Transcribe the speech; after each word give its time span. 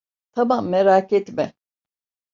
Tamam, 0.33 0.69
merak 0.69 1.13
etme. 1.13 1.53